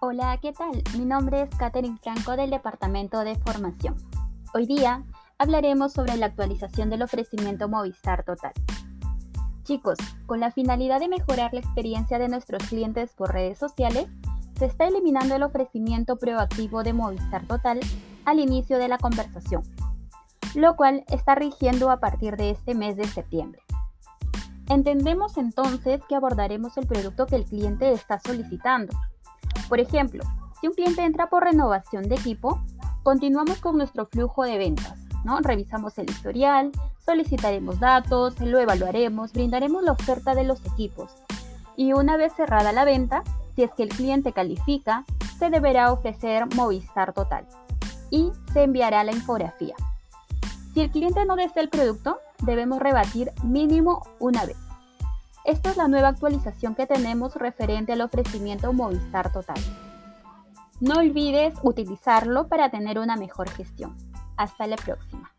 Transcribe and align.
Hola, 0.00 0.38
¿qué 0.40 0.52
tal? 0.52 0.80
Mi 0.96 1.04
nombre 1.04 1.42
es 1.42 1.50
Katherine 1.56 1.98
Franco 2.00 2.36
del 2.36 2.50
Departamento 2.50 3.18
de 3.24 3.34
Formación. 3.34 3.96
Hoy 4.54 4.64
día 4.64 5.02
hablaremos 5.38 5.92
sobre 5.92 6.16
la 6.16 6.26
actualización 6.26 6.88
del 6.88 7.02
ofrecimiento 7.02 7.68
Movistar 7.68 8.22
Total. 8.22 8.52
Chicos, 9.64 9.98
con 10.26 10.38
la 10.38 10.52
finalidad 10.52 11.00
de 11.00 11.08
mejorar 11.08 11.52
la 11.52 11.58
experiencia 11.58 12.20
de 12.20 12.28
nuestros 12.28 12.62
clientes 12.68 13.12
por 13.14 13.32
redes 13.32 13.58
sociales, 13.58 14.06
se 14.56 14.66
está 14.66 14.86
eliminando 14.86 15.34
el 15.34 15.42
ofrecimiento 15.42 16.16
proactivo 16.16 16.84
de 16.84 16.92
Movistar 16.92 17.44
Total 17.48 17.80
al 18.24 18.38
inicio 18.38 18.78
de 18.78 18.86
la 18.86 18.98
conversación, 18.98 19.64
lo 20.54 20.76
cual 20.76 21.02
está 21.08 21.34
rigiendo 21.34 21.90
a 21.90 21.98
partir 21.98 22.36
de 22.36 22.50
este 22.50 22.76
mes 22.76 22.96
de 22.96 23.08
septiembre. 23.08 23.62
Entendemos 24.68 25.38
entonces 25.38 26.02
que 26.08 26.14
abordaremos 26.14 26.76
el 26.76 26.86
producto 26.86 27.26
que 27.26 27.34
el 27.34 27.46
cliente 27.46 27.90
está 27.90 28.20
solicitando. 28.20 28.96
Por 29.68 29.80
ejemplo, 29.80 30.24
si 30.60 30.68
un 30.68 30.74
cliente 30.74 31.04
entra 31.04 31.28
por 31.28 31.44
renovación 31.44 32.08
de 32.08 32.16
equipo, 32.16 32.60
continuamos 33.02 33.58
con 33.58 33.76
nuestro 33.76 34.06
flujo 34.06 34.44
de 34.44 34.58
ventas. 34.58 34.98
¿no? 35.24 35.40
Revisamos 35.40 35.98
el 35.98 36.08
historial, 36.08 36.72
solicitaremos 37.04 37.80
datos, 37.80 38.40
lo 38.40 38.58
evaluaremos, 38.58 39.32
brindaremos 39.32 39.82
la 39.82 39.92
oferta 39.92 40.34
de 40.34 40.44
los 40.44 40.64
equipos. 40.66 41.12
Y 41.76 41.92
una 41.92 42.16
vez 42.16 42.32
cerrada 42.34 42.72
la 42.72 42.84
venta, 42.84 43.22
si 43.54 43.62
es 43.62 43.72
que 43.72 43.84
el 43.84 43.90
cliente 43.90 44.32
califica, 44.32 45.04
se 45.38 45.50
deberá 45.50 45.92
ofrecer 45.92 46.46
Movistar 46.54 47.12
Total 47.12 47.46
y 48.10 48.32
se 48.52 48.62
enviará 48.62 49.04
la 49.04 49.12
infografía. 49.12 49.74
Si 50.74 50.80
el 50.80 50.90
cliente 50.90 51.24
no 51.24 51.36
desea 51.36 51.62
el 51.62 51.68
producto, 51.68 52.18
debemos 52.42 52.78
rebatir 52.80 53.32
mínimo 53.42 54.02
una 54.18 54.44
vez. 54.44 54.67
Esta 55.48 55.70
es 55.70 55.78
la 55.78 55.88
nueva 55.88 56.08
actualización 56.08 56.74
que 56.74 56.86
tenemos 56.86 57.34
referente 57.34 57.94
al 57.94 58.02
ofrecimiento 58.02 58.70
Movistar 58.74 59.32
Total. 59.32 59.56
No 60.78 60.96
olvides 60.96 61.54
utilizarlo 61.62 62.48
para 62.48 62.70
tener 62.70 62.98
una 62.98 63.16
mejor 63.16 63.48
gestión. 63.48 63.96
Hasta 64.36 64.66
la 64.66 64.76
próxima. 64.76 65.32